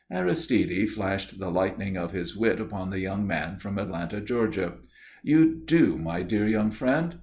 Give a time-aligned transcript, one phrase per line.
[0.11, 4.77] Aristide flashed the lightning of his wit upon the young man from Atlanta, Georgia.
[5.21, 7.19] "You do, my dear young friend.